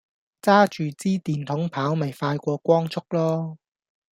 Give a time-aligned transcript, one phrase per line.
[0.41, 3.57] 揸著枝電筒跑咪快過光速囉